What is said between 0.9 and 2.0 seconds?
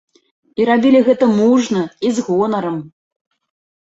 гэта мужна